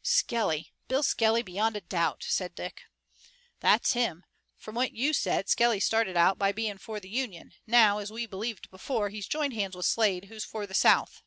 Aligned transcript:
"Skelly! 0.00 0.72
Bill 0.86 1.02
Skelly, 1.02 1.42
beyond 1.42 1.74
a 1.76 1.80
doubt!" 1.80 2.22
said 2.28 2.54
Dick. 2.54 2.82
"That's 3.58 3.94
him! 3.94 4.22
From 4.56 4.76
what 4.76 4.92
you 4.92 5.12
said 5.12 5.48
Skelly 5.48 5.80
started 5.80 6.16
out 6.16 6.38
by 6.38 6.52
being 6.52 6.78
for 6.78 7.00
the 7.00 7.10
Union. 7.10 7.50
Now, 7.66 7.98
as 7.98 8.12
we 8.12 8.24
believed 8.24 8.70
before, 8.70 9.08
he's 9.08 9.26
joined 9.26 9.54
hands 9.54 9.74
with 9.74 9.86
Slade 9.86 10.26
who's 10.26 10.44
for 10.44 10.68
the 10.68 10.72
South." 10.74 11.24